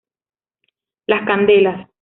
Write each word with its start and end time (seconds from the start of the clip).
Las 1.05 1.27
Candelas. 1.27 1.87